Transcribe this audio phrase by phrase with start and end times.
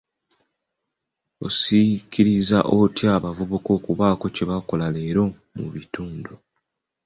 [1.45, 5.23] Osikiriza otya abavubuka okubaako kye bakola leero
[5.57, 6.33] mu bitundu?